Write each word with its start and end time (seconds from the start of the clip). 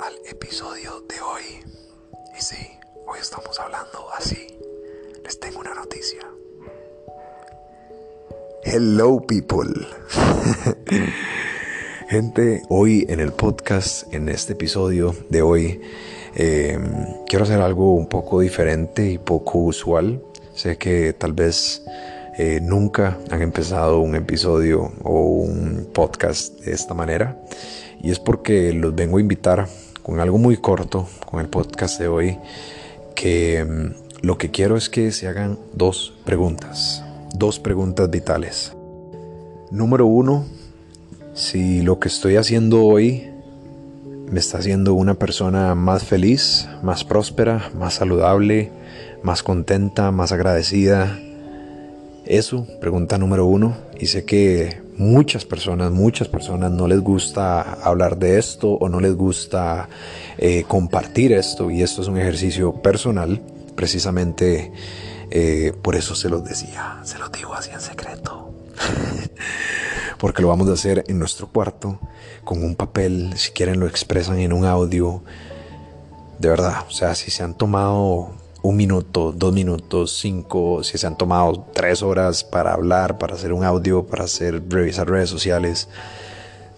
al 0.00 0.14
episodio 0.30 1.04
de 1.08 1.20
hoy. 1.20 1.42
Y 2.38 2.40
sí, 2.40 2.68
hoy 3.04 3.18
estamos 3.20 3.58
hablando 3.58 4.06
así. 4.16 4.46
Les 5.24 5.40
tengo 5.40 5.58
una 5.58 5.74
noticia. 5.74 6.20
Hello 8.62 9.20
people. 9.26 9.74
Gente, 12.08 12.62
hoy 12.68 13.06
en 13.08 13.18
el 13.18 13.32
podcast, 13.32 14.14
en 14.14 14.28
este 14.28 14.52
episodio 14.52 15.16
de 15.30 15.42
hoy, 15.42 15.80
em, 16.36 17.24
quiero 17.26 17.44
hacer 17.44 17.60
algo 17.60 17.92
un 17.94 18.08
poco 18.08 18.38
diferente 18.38 19.10
y 19.10 19.18
poco 19.18 19.58
usual. 19.58 20.22
Sé 20.54 20.78
que 20.78 21.12
tal 21.12 21.32
vez 21.32 21.82
eh, 22.38 22.60
nunca 22.62 23.18
han 23.30 23.42
empezado 23.42 23.98
un 23.98 24.14
episodio 24.14 24.92
o 25.02 25.22
un 25.22 25.90
podcast 25.92 26.60
de 26.60 26.72
esta 26.72 26.94
manera 26.94 27.36
y 28.06 28.12
es 28.12 28.20
porque 28.20 28.72
los 28.72 28.94
vengo 28.94 29.18
a 29.18 29.20
invitar 29.20 29.66
con 30.04 30.20
algo 30.20 30.38
muy 30.38 30.58
corto, 30.58 31.08
con 31.28 31.40
el 31.40 31.48
podcast 31.48 31.98
de 31.98 32.06
hoy, 32.06 32.38
que 33.16 33.64
mm, 33.64 34.24
lo 34.24 34.38
que 34.38 34.52
quiero 34.52 34.76
es 34.76 34.88
que 34.88 35.10
se 35.10 35.26
hagan 35.26 35.58
dos 35.72 36.14
preguntas, 36.24 37.02
dos 37.34 37.58
preguntas 37.58 38.08
vitales. 38.08 38.76
Número 39.72 40.06
uno, 40.06 40.44
si 41.34 41.82
lo 41.82 41.98
que 41.98 42.06
estoy 42.06 42.36
haciendo 42.36 42.84
hoy 42.84 43.28
me 44.30 44.38
está 44.38 44.58
haciendo 44.58 44.94
una 44.94 45.14
persona 45.14 45.74
más 45.74 46.04
feliz, 46.04 46.68
más 46.84 47.02
próspera, 47.02 47.72
más 47.76 47.94
saludable, 47.94 48.70
más 49.24 49.42
contenta, 49.42 50.12
más 50.12 50.30
agradecida. 50.30 51.18
Eso, 52.24 52.68
pregunta 52.80 53.18
número 53.18 53.46
uno. 53.46 53.76
Y 53.98 54.06
sé 54.06 54.24
que 54.24 54.85
muchas 54.98 55.44
personas, 55.44 55.90
muchas 55.90 56.28
personas 56.28 56.70
no 56.70 56.88
les 56.88 57.00
gusta 57.00 57.60
hablar 57.60 58.18
de 58.18 58.38
esto 58.38 58.72
o 58.72 58.88
no 58.88 59.00
les 59.00 59.14
gusta 59.14 59.88
eh, 60.38 60.64
compartir 60.66 61.32
esto 61.32 61.70
y 61.70 61.82
esto 61.82 62.02
es 62.02 62.08
un 62.08 62.18
ejercicio 62.18 62.74
personal, 62.82 63.42
precisamente 63.74 64.72
eh, 65.30 65.72
por 65.82 65.96
eso 65.96 66.14
se 66.14 66.28
los 66.28 66.44
decía, 66.44 67.00
se 67.04 67.18
los 67.18 67.30
digo 67.32 67.54
así 67.54 67.70
en 67.70 67.80
secreto, 67.80 68.52
porque 70.18 70.42
lo 70.42 70.48
vamos 70.48 70.68
a 70.68 70.72
hacer 70.72 71.04
en 71.08 71.18
nuestro 71.18 71.48
cuarto 71.48 71.98
con 72.44 72.62
un 72.64 72.74
papel, 72.74 73.34
si 73.36 73.50
quieren 73.50 73.80
lo 73.80 73.86
expresan 73.86 74.38
en 74.38 74.52
un 74.52 74.64
audio, 74.64 75.22
de 76.38 76.48
verdad, 76.48 76.84
o 76.88 76.92
sea, 76.92 77.14
si 77.14 77.30
se 77.30 77.42
han 77.42 77.54
tomado 77.54 78.30
un 78.62 78.76
minuto, 78.76 79.32
dos 79.32 79.52
minutos, 79.52 80.18
cinco, 80.18 80.82
si 80.82 80.98
se 80.98 81.06
han 81.06 81.16
tomado 81.16 81.66
tres 81.72 82.02
horas 82.02 82.44
para 82.44 82.72
hablar, 82.72 83.18
para 83.18 83.34
hacer 83.34 83.52
un 83.52 83.64
audio, 83.64 84.06
para 84.06 84.24
hacer, 84.24 84.62
revisar 84.68 85.08
redes 85.08 85.30
sociales, 85.30 85.88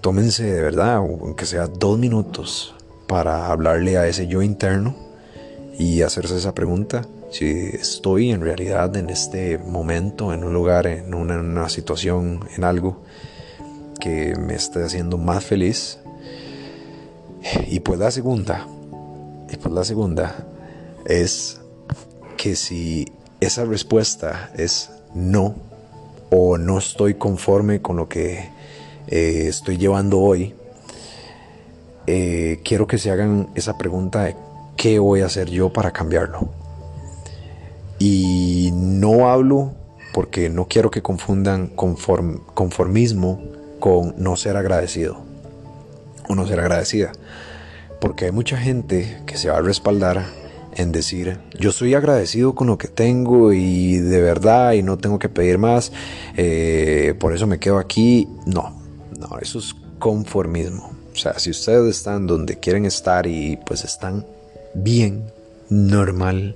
tómense 0.00 0.44
de 0.44 0.60
verdad, 0.60 0.96
aunque 0.96 1.46
sea 1.46 1.66
dos 1.66 1.98
minutos, 1.98 2.74
para 3.06 3.46
hablarle 3.46 3.96
a 3.96 4.06
ese 4.06 4.26
yo 4.26 4.42
interno 4.42 4.94
y 5.78 6.02
hacerse 6.02 6.36
esa 6.36 6.54
pregunta. 6.54 7.06
Si 7.30 7.46
estoy 7.46 8.30
en 8.30 8.40
realidad 8.40 8.94
en 8.96 9.10
este 9.10 9.58
momento, 9.58 10.32
en 10.32 10.44
un 10.44 10.52
lugar, 10.52 10.86
en 10.86 11.14
una, 11.14 11.38
una 11.38 11.68
situación, 11.68 12.40
en 12.56 12.64
algo 12.64 13.02
que 14.00 14.34
me 14.36 14.54
esté 14.54 14.84
haciendo 14.84 15.18
más 15.18 15.44
feliz. 15.44 15.98
Y 17.66 17.80
pues 17.80 17.98
la 17.98 18.10
segunda, 18.10 18.66
y 19.50 19.56
pues 19.56 19.74
la 19.74 19.84
segunda 19.84 20.46
es 21.04 21.57
que 22.38 22.56
si 22.56 23.12
esa 23.40 23.66
respuesta 23.66 24.50
es 24.56 24.90
no 25.14 25.56
o 26.30 26.56
no 26.56 26.78
estoy 26.78 27.14
conforme 27.14 27.82
con 27.82 27.96
lo 27.96 28.08
que 28.08 28.48
eh, 29.08 29.44
estoy 29.48 29.76
llevando 29.76 30.20
hoy, 30.20 30.54
eh, 32.06 32.60
quiero 32.64 32.86
que 32.86 32.96
se 32.96 33.10
hagan 33.10 33.48
esa 33.54 33.76
pregunta 33.76 34.24
de 34.24 34.36
qué 34.76 34.98
voy 35.00 35.20
a 35.20 35.26
hacer 35.26 35.50
yo 35.50 35.72
para 35.72 35.90
cambiarlo. 35.90 36.48
Y 37.98 38.70
no 38.72 39.28
hablo 39.28 39.72
porque 40.14 40.48
no 40.48 40.68
quiero 40.68 40.90
que 40.90 41.02
confundan 41.02 41.66
conformismo 41.66 43.42
con 43.80 44.14
no 44.16 44.36
ser 44.36 44.56
agradecido 44.56 45.18
o 46.28 46.36
no 46.36 46.46
ser 46.46 46.60
agradecida. 46.60 47.10
Porque 48.00 48.26
hay 48.26 48.30
mucha 48.30 48.56
gente 48.56 49.20
que 49.26 49.36
se 49.36 49.50
va 49.50 49.58
a 49.58 49.62
respaldar 49.62 50.24
en 50.78 50.92
decir, 50.92 51.38
yo 51.58 51.72
soy 51.72 51.94
agradecido 51.94 52.54
con 52.54 52.68
lo 52.68 52.78
que 52.78 52.86
tengo 52.86 53.52
y 53.52 53.96
de 53.96 54.22
verdad 54.22 54.72
y 54.72 54.82
no 54.82 54.96
tengo 54.96 55.18
que 55.18 55.28
pedir 55.28 55.58
más, 55.58 55.92
eh, 56.36 57.14
por 57.18 57.34
eso 57.34 57.48
me 57.48 57.58
quedo 57.58 57.78
aquí. 57.78 58.28
No, 58.46 58.80
no, 59.18 59.38
eso 59.40 59.58
es 59.58 59.74
conformismo. 59.98 60.92
O 61.12 61.16
sea, 61.16 61.36
si 61.40 61.50
ustedes 61.50 61.96
están 61.96 62.28
donde 62.28 62.60
quieren 62.60 62.84
estar 62.84 63.26
y 63.26 63.58
pues 63.66 63.82
están 63.82 64.24
bien, 64.72 65.24
normal, 65.68 66.54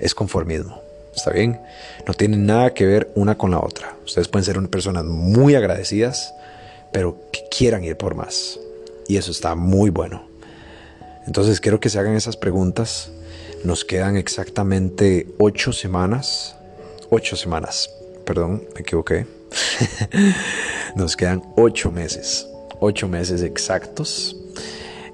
es 0.00 0.16
conformismo. 0.16 0.82
¿Está 1.14 1.30
bien? 1.30 1.60
No 2.08 2.14
tiene 2.14 2.36
nada 2.36 2.74
que 2.74 2.86
ver 2.86 3.12
una 3.14 3.38
con 3.38 3.52
la 3.52 3.60
otra. 3.60 3.94
Ustedes 4.04 4.26
pueden 4.26 4.44
ser 4.44 4.60
personas 4.68 5.04
muy 5.04 5.54
agradecidas, 5.54 6.34
pero 6.92 7.20
que 7.32 7.42
quieran 7.56 7.84
ir 7.84 7.96
por 7.96 8.16
más. 8.16 8.58
Y 9.06 9.16
eso 9.16 9.30
está 9.30 9.54
muy 9.54 9.90
bueno. 9.90 10.24
Entonces 11.26 11.60
quiero 11.60 11.78
que 11.78 11.88
se 11.88 12.00
hagan 12.00 12.16
esas 12.16 12.36
preguntas 12.36 13.12
nos 13.64 13.84
quedan 13.84 14.16
exactamente 14.16 15.26
ocho 15.38 15.72
semanas. 15.72 16.56
Ocho 17.10 17.36
semanas. 17.36 17.90
Perdón, 18.24 18.62
me 18.74 18.80
equivoqué. 18.80 19.26
Nos 20.96 21.16
quedan 21.16 21.42
ocho 21.56 21.90
meses. 21.90 22.46
Ocho 22.80 23.08
meses 23.08 23.42
exactos. 23.42 24.36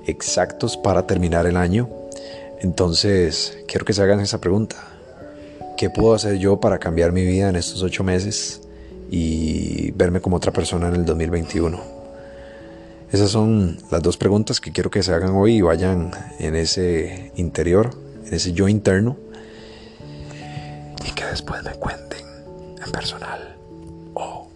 Exactos 0.06 0.76
para 0.76 1.06
terminar 1.06 1.46
el 1.46 1.56
año. 1.56 1.88
Entonces, 2.60 3.58
quiero 3.66 3.84
que 3.84 3.92
se 3.92 4.02
hagan 4.02 4.20
esa 4.20 4.40
pregunta. 4.40 4.76
¿Qué 5.76 5.90
puedo 5.90 6.14
hacer 6.14 6.38
yo 6.38 6.60
para 6.60 6.78
cambiar 6.78 7.12
mi 7.12 7.24
vida 7.24 7.48
en 7.48 7.56
estos 7.56 7.82
ocho 7.82 8.04
meses 8.04 8.60
y 9.10 9.90
verme 9.92 10.20
como 10.20 10.36
otra 10.36 10.52
persona 10.52 10.88
en 10.88 10.94
el 10.94 11.04
2021? 11.04 11.80
Esas 13.10 13.30
son 13.30 13.78
las 13.90 14.02
dos 14.02 14.16
preguntas 14.16 14.60
que 14.60 14.72
quiero 14.72 14.90
que 14.90 15.02
se 15.02 15.12
hagan 15.12 15.30
hoy 15.30 15.56
y 15.56 15.60
vayan 15.62 16.12
en 16.38 16.54
ese 16.54 17.32
interior 17.36 18.06
en 18.26 18.34
ese 18.34 18.53
yo 18.53 18.69
interno 18.69 19.16
y 21.06 21.12
que 21.12 21.25
después 21.26 21.62
me 21.62 21.72
cuenten 21.72 22.25
en 22.84 22.92
personal 22.92 23.56
o 24.14 24.48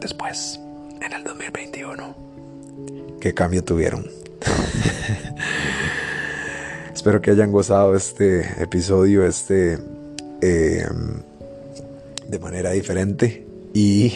después 0.00 0.60
en 1.00 1.12
el 1.12 1.24
2021 1.24 2.14
qué 3.20 3.32
cambio 3.32 3.64
tuvieron. 3.64 4.06
Espero 6.94 7.20
que 7.20 7.30
hayan 7.30 7.50
gozado 7.50 7.96
este 7.96 8.62
episodio, 8.62 9.26
este 9.26 9.78
em, 10.42 11.22
de 12.28 12.38
manera 12.38 12.70
diferente 12.70 13.46
y 13.72 14.10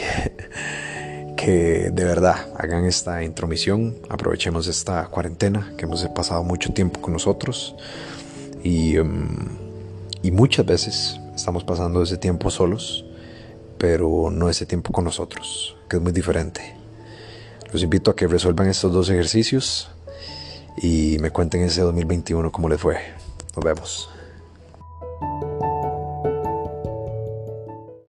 que 1.35 1.89
de 1.91 2.03
verdad 2.03 2.35
hagan 2.57 2.85
esta 2.85 3.23
intromisión, 3.23 3.97
aprovechemos 4.09 4.67
esta 4.67 5.07
cuarentena 5.07 5.73
que 5.77 5.85
hemos 5.85 6.05
pasado 6.09 6.43
mucho 6.43 6.73
tiempo 6.73 7.01
con 7.01 7.13
nosotros 7.13 7.75
Em, 8.63 9.57
y, 10.21 10.31
muchas 10.31 10.65
veces 10.65 11.19
estamos 11.35 11.63
pasando 11.63 12.03
ese 12.03 12.17
tiempo 12.17 12.49
solos, 12.49 13.05
pero 13.77 14.29
no 14.31 14.49
ese 14.49 14.65
tiempo 14.65 14.91
con 14.91 15.05
nosotros, 15.05 15.77
que 15.89 15.97
es 15.97 16.01
muy 16.01 16.11
diferente. 16.11 16.75
Los 17.71 17.83
invito 17.83 18.11
a 18.11 18.15
que 18.15 18.27
resuelvan 18.27 18.67
estos 18.67 18.91
dos 18.91 19.09
ejercicios 19.09 19.89
y 20.81 21.17
me 21.19 21.31
cuenten 21.31 21.61
ese 21.61 21.81
2021 21.81 22.51
cómo 22.51 22.67
les 22.67 22.81
fue. 22.81 22.97
Nos 23.55 23.63
vemos. 23.63 24.09